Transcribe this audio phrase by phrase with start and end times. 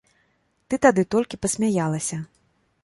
[0.73, 2.17] Ты тады толькі пасмяялася.